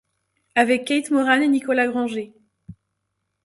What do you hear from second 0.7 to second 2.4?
Kate Moran et Nicolas Granger.